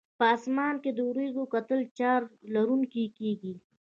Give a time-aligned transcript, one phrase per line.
[0.17, 3.53] په اسمان کې د وریځو کتلې چارج لرونکي کیږي.